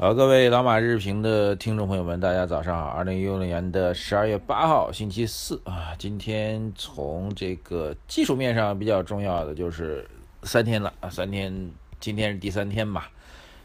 [0.00, 2.86] 好，各位老马日评的听众朋友们，大家早上好。
[2.86, 10.08] 二零一六年的十二月八号，星期四啊，今天从这个技术面上比较重要的就是
[10.44, 13.10] 三天了啊，三天，今天是第三天吧。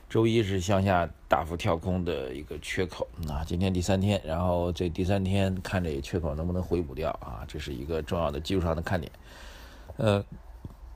[0.09, 9.09] 周一是向下大幅跳空的一个缺口啊，今天第三天，然后这第三天看这个缺口能不能回补掉啊，这是一个重要的技术上的看点。
[9.95, 10.21] 呃，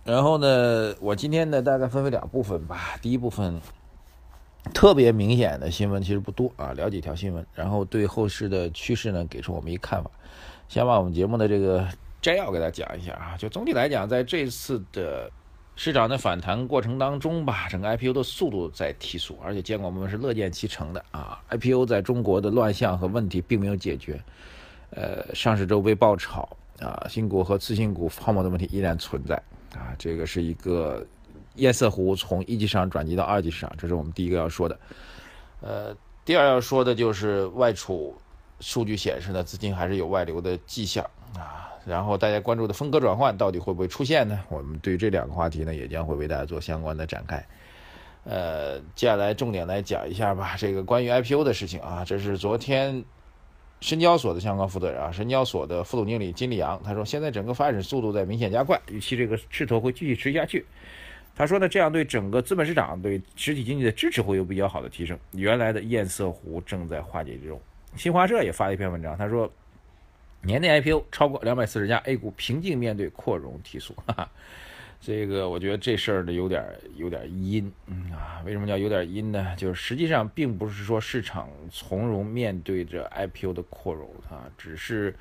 [0.03, 3.61] 然后呢，我今天呢大概分为两部分吧，第一部分。
[4.73, 10.11] 特别明显的新闻其实不多啊，聊几条新闻，然后对后市的趋势呢给出我们一个看法。
[10.67, 11.87] 先把我们节目的这个
[12.21, 15.31] 摘要给大家讲一下啊，就总体来讲，在这次的
[15.75, 21.41] 市场的反弹过程当中吧，整个 IPO 的速度在提速，而且监管部门是乐见其成的啊。
[21.49, 24.21] IPO 在中国的乱象和问题并没有解决，
[24.91, 26.47] 呃，上市周被爆炒
[26.79, 29.35] 啊，新股和次新股泡沫的问题依然存在
[29.73, 31.05] 啊，这个是一个。
[31.55, 34.79] 堰塞湖从一级市场转移到二级市场，这是我们第一个要说的。
[35.61, 38.15] 呃，第二要说的就是外储
[38.59, 41.03] 数据显示呢，资金还是有外流的迹象
[41.35, 41.65] 啊。
[41.85, 44.39] 然后大家关注的风格转换到底会不会出现呢？
[44.49, 47.43] 我们对这两个话题呢，也将会为大家做相关的展开。
[48.25, 53.03] 呃，接下来重点来讲一下吧，这个关于 IPO 的事情啊，这是昨天
[53.79, 60.65] 深交所的相关负责人啊，深交所的副总经理金立阳他说，现在整个发展速度在明显加快，预期这个势头会继续持续下去。
[61.39, 65.17] 他说呢，这样对整个资本市场、对实体经济的支持会有比较好的提升。
[65.31, 67.57] 原来的堰塞湖正在化解之中。
[67.95, 69.49] 新华社也发了一篇文章，他说，
[70.41, 73.95] 年内 IPO 超过两百四十家，A 股平静面对扩容提速。
[74.05, 74.29] 哈哈，
[74.99, 76.61] 这个我觉得这事儿呢有点
[76.97, 77.71] 有点阴
[78.11, 78.43] 啊。
[78.45, 79.55] 为什么叫有点阴呢？
[79.55, 85.15] 就是实际上并不是说市场从容面对着 IPO 的扩容啊，只是，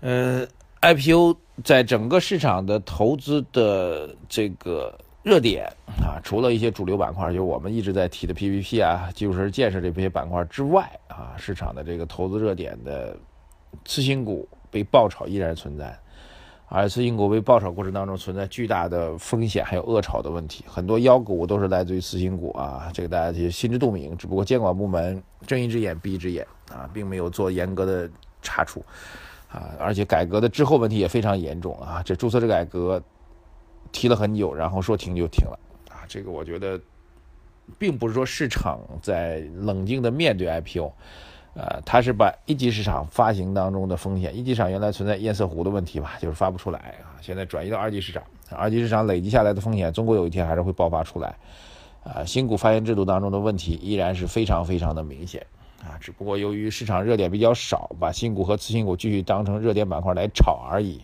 [0.00, 0.46] 呃
[0.82, 1.34] ，IPO
[1.64, 4.94] 在整个市场的投资的这个。
[5.24, 5.64] 热点
[6.02, 13.16] 啊，除了一些主流板块，就我们一直在提的 PPP 啊、基础设施建设这些板块之外啊，市场的这个投资热点的
[13.86, 15.98] 次新股被爆炒依然存在，
[16.68, 28.10] 而次新股被爆炒过程当中存在巨大的风险，还有恶炒的问题，很多妖股都是来自于次新股啊，这个大家其实心知肚明，只不过监管部门睁一只眼闭一只眼啊，并没有做严格的
[28.42, 28.84] 查处
[29.50, 33.02] 啊，而且改革的滞后问题也非常严重啊，这注册制改革。
[33.94, 36.02] 提了很久，然后说停就停了啊！
[36.08, 36.78] 这个我觉得，
[37.78, 40.92] 并不是说市场在冷静的面对 IPO，
[41.54, 51.36] 呃，它是把一级市场发行当中的风险，一级市场原来存在堰塞湖的问题吧，就是发不出来啊，现在转移到二级市场，二级市场累积下来的风险，中国有一天还是会爆发出来
[52.02, 52.24] 啊！
[52.24, 55.46] 新股发行制度当中的问题依然是非常非常的明显
[55.80, 61.00] 啊，只不过由于市场热点比较少，把新股和次新股继续当成热点板块来炒而已。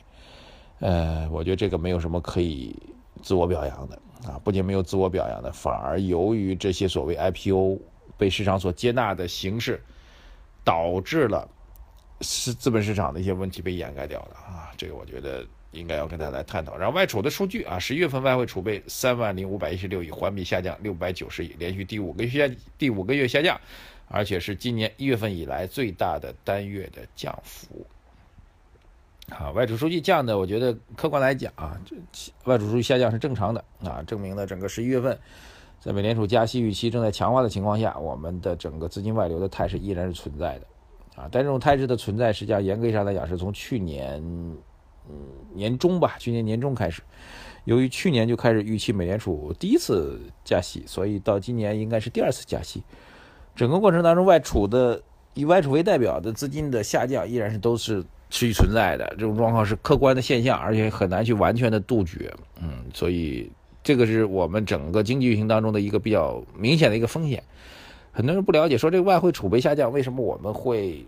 [0.80, 2.74] 呃，我觉得这个没有什么可以
[3.22, 3.96] 自我表扬的
[4.26, 7.78] 啊，不仅没有自我表扬的，反而由于这些所谓 IPO
[8.16, 9.82] 被市场所接纳的形式，
[10.64, 11.48] 导致了
[12.22, 16.76] 是资本市场的一些问题被掩盖掉了啊，这个我觉得应该要跟大家来探讨。
[16.76, 23.60] 然后外储的数据啊，十一月份外汇储备三万零五百一十六亿，环比下降六百九十亿，连续第五个月下第五个月下降，
[24.08, 27.86] 而且是今年一月份以来最大的单月的降幅。
[29.30, 31.80] 啊，外储数据降的，我觉得客观来讲啊，
[32.44, 35.16] 外储数据下降是正常的啊，证明了整个十一月份，
[35.80, 40.66] 在美联储加息预期正在强化的情况下，我们的整个资金外流的态势依然是存在的
[41.22, 41.28] 啊。
[41.30, 44.20] 但这种态势的存在，实际上严格上来讲是从去年
[45.08, 47.00] 嗯年中吧，去年年中开始，
[47.64, 52.82] 由于去年就开始预期美联储第一次加息，所以到今年应该是第二次加息，
[53.54, 55.00] 整个过程当中外储的
[55.34, 58.04] 以外储为代表的资金的下降依然是都是。
[58.30, 62.32] 持续存在的这种状况是客观的现象，而且很难去完全的杜绝。
[62.62, 63.50] 嗯，所以
[63.82, 67.42] 这个是我们整个经济运行当中的一个比较明显的一个风险。
[68.12, 71.04] 很多人不了解，说这个外汇储备下降，为什么我们会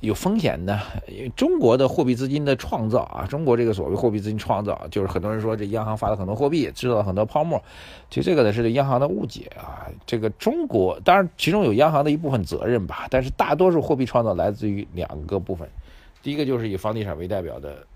[0.00, 0.80] 有风险呢？
[1.08, 7.62] 因为中国的货币资金的创造啊，中国这个所谓货币资金创造，就是很多人说这央行发了很多货币，制造了很多泡沫。
[8.10, 9.88] 其实这个呢是对央行的误解啊。
[10.04, 15.66] 这个中国当然其中有央行的一部分责任吧，但是大多数货币创造来自于两个部分。
[16.22, 17.86] 第一个就是以房地产为代表的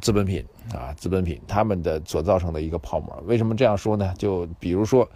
[0.00, 3.22] 资本品啊，资本品他们的所造成的一个泡沫。
[3.26, 4.14] 为什么这样说呢？
[4.18, 5.08] 就比如说，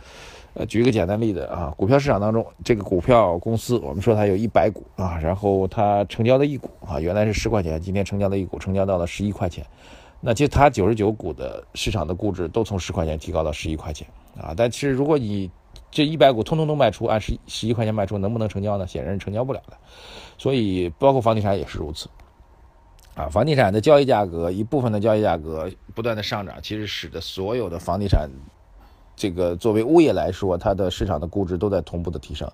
[0.55, 9.64] 呃，举一个简单例子啊，股票市场当中，这个股票公司，我们说它有一百股啊，然后它成交的一股啊，原来是十块钱，今天成交的一股成交到了十一块钱，
[10.20, 14.06] 那其实它九十九股的市场的估值都从十块钱提高到十一块钱
[14.37, 14.52] 啊。
[14.56, 15.49] 但其实如果你
[15.88, 18.87] 这一百股通通都卖出，按十十一块钱卖出，能不能成交呢？
[18.87, 19.76] 显然是成交不了的。
[20.37, 22.08] 所以包括房地产也是如此
[23.14, 23.29] 啊。
[23.29, 28.29] 房地产的交易价格一部分的交易价格不断的上涨，其实使得所有的房地产
[29.16, 32.50] 这个作为物业来说，它的市场的估值都在同步的提升。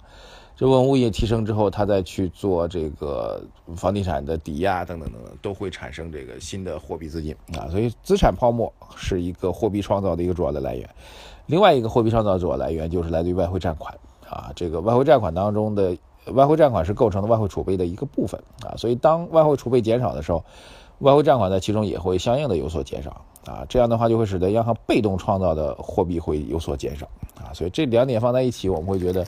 [0.58, 3.42] 这问物业提升之后，它再去做这个
[3.76, 7.68] 房地产的抵押等等等等，都会产生这个新的货币资金啊。
[7.70, 10.88] 所以资产泡沫是一个货币创造的一个主要的来源。
[11.44, 13.94] 另外一个货币创造主要来源就是来自于外汇占款
[14.28, 14.50] 啊。
[14.56, 15.94] 这个外汇占款当中的
[16.32, 18.72] 外汇占款是构成了外汇储备的一个部分啊。
[18.78, 20.42] 所以当外汇储备减少的时候，
[20.98, 23.10] 外汇占款在其中也会相应的有所减少
[23.44, 23.64] 啊。
[23.68, 27.52] 这样的话就会使得央行被动创造的货币会有所减少啊。
[27.52, 29.26] 所以这两点放在一起，我们会觉得。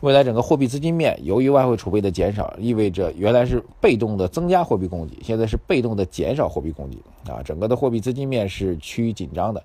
[0.00, 6.96] 未来整个货币资金面，由于外汇储备的减少，意味着原来是被动的增加货币供给，现在是被动的减少货币供给
[7.28, 9.60] 啊，整个的货币资金面是趋于紧张的。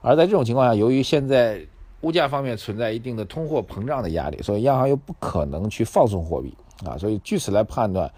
[0.00, 1.60] 而在这种情况下，由于现在
[2.00, 6.50] 物价方面存在一定的通货膨胀的压力，所以央行又不可能去放松货币
[6.86, 8.10] 啊，所以据此来判断，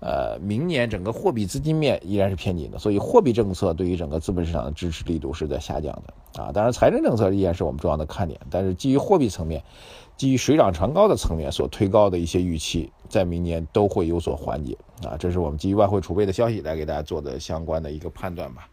[0.00, 6.52] 呃，明年整个货币资金面依然是偏紧的，所以货币政策对于整个资本市场的支持力度是在下降的啊。
[6.52, 9.62] 当然，财政政策依然是我们重要的看点，但是基于货币层面。
[10.16, 18.66] 基于水涨船高的层面所推高的一些预期，在明年都会有所缓解啊，这是我们基于外汇储备的消息来给大家做的相关的一个判断吧。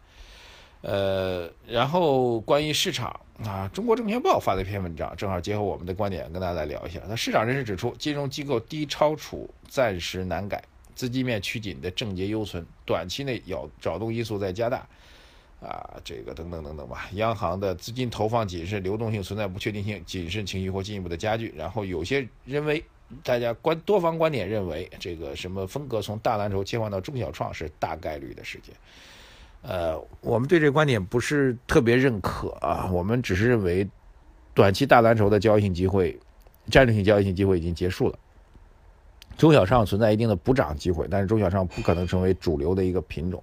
[0.80, 6.98] 呃，然后关于市场啊，中国证券报发了一篇文章，正好结合我们的观点跟大家来聊一下。
[7.06, 14.86] 那市场人士指出，金融机构低超储暂时难改，资金面趋紧的症结犹存，短期内要扰动因素在加大。
[15.60, 21.54] 啊，这个等等等等吧，央行的资金投放谨慎，流动性存在不确定性，谨慎情绪或进一步的加剧。
[21.56, 22.84] 然后有些认为，
[23.22, 28.74] 大家观多方观点认为，这个什么风格从大蓝筹切换到中小创是大概率的事件。
[29.62, 33.88] 呃，我们对这个观点不是特别认可啊，我们只是认为，
[34.52, 36.20] 短期大蓝筹的交易性机会、
[36.70, 38.18] 战略性交易性机会已经结束了，
[39.36, 43.42] 中小创存在一定的补涨机会，但是中小创不可能成为主流的一个品种。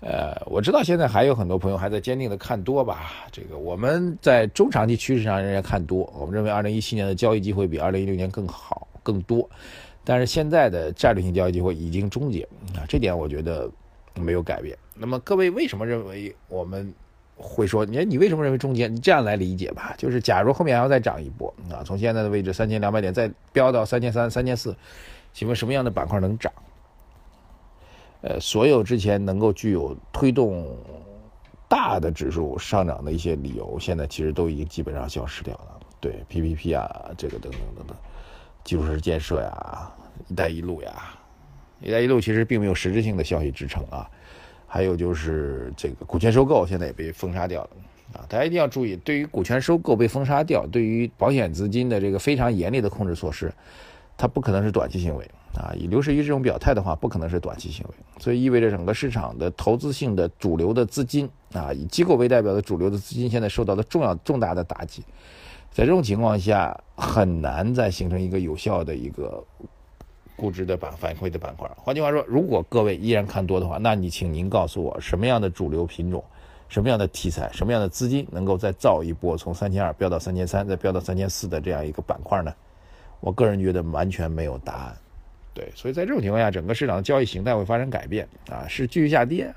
[0.00, 3.12] 呃，我知道现在还有很多朋友还在坚定的看多吧。
[3.30, 9.46] 这个我们在中长期趋势上仍然看多，我们认为二零一七年的交易机会比二零一六年更好更多，
[10.02, 13.70] 但是现在的战略性交易机会已经终结啊，这点我觉得
[14.14, 14.74] 没有改变。
[14.94, 16.94] 那么各位为什么认为我们
[17.40, 17.84] 会说？
[17.84, 18.94] 你你为什么认为中间？
[18.94, 24.76] 你这样来理解吧，就是假如后面还要再涨一波啊，从现在的位置三千两百点再飙到三千三、三千四，
[25.32, 26.52] 请问什么样的板块能涨？
[28.22, 30.76] 呃，所有之前能够具有推动
[31.68, 35.80] 大的指数上涨的一些理由，现在其实都已经基本上消失掉了。
[36.00, 37.96] 对，PPP 啊，这个等等等等，
[38.62, 39.90] 基础设施建设呀，
[40.28, 41.14] 一带一路呀，
[41.80, 44.06] 一带一路其实并没有实质性的消息支撑啊。
[44.72, 47.70] 还有就是这个股权收购现在也被封杀掉了
[48.12, 53.52] 啊，大家一定要注意，对于股权收购被封杀掉，对于保险资金的这个非常严厉的控制措施，
[54.16, 55.28] 它不可能是短期行为。
[55.56, 65.02] 啊，以刘士余这种表态的话，不可能是短期行为，所以意味着整个市场的投资性的主流的资金啊，以机构为代表的主流的资金现在受到了重要重大的打击，
[65.72, 69.42] 在这种情况下，很难再形成一个有效的一个
[70.40, 71.70] 估值的板反馈的板块。
[71.76, 76.24] 换句话说，如果各位依然看多的话，那你请您告诉我，什么样的主流品种，
[76.70, 82.50] 什么样的题材，什么样的资金能够再造一波从三千二飙到三千三，再飙到三千四的这样一个板块呢？
[83.20, 84.96] 我个人觉得完全没有答案。
[85.52, 89.52] 对，所以在这种情况下，整个市场的交易形态会发生改变啊，是继续下跌、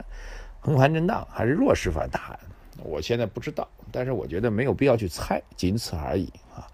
[0.59, 2.37] 横盘震荡，还是弱势反弹？
[2.83, 6.67] 我现在不知道，但是我觉得没有必要去猜，仅此而已啊。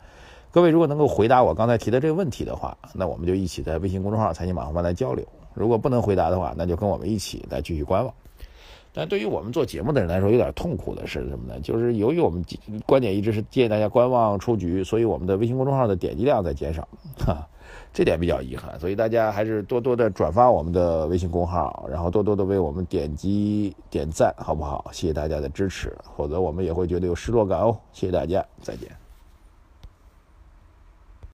[0.52, 8.14] 各位如果能够回答我刚才提的这个问题的话，那我们就一起在微信公众号“财经马后炮”来交流；如果不能回答的话，那就跟我们一起来继续观望。
[8.92, 11.60] 但对于我们做节目的人来说，有点痛苦的是什么呢？
[11.62, 12.44] 就是由于我们
[12.88, 16.88] 观点一直是建议大家观望出局，所以我们的微信公众号的点击量在减少，
[17.20, 17.48] 哈。
[17.92, 24.90] 这点比较遗憾，所以大家还是多多的转发我们的微信公号，然后多多的为我们点击点赞，好不好？
[24.92, 27.76] 谢谢大家的支持，否则我们也会觉得有失落感哦。
[27.92, 29.09] 谢谢大家，再见。